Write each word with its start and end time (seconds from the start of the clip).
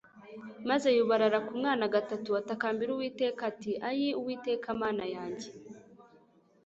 Maze 0.69 0.87
yubarara 0.97 1.39
ku 1.45 1.51
mwana 1.59 1.85
gatatu 1.95 2.29
atakambira 2.41 2.89
Uwiteka 2.93 3.41
ati 3.51 3.71
Ayii 3.89 4.17
Uwiteka 4.19 4.67
Mana 4.81 5.05
yanjye 5.15 5.49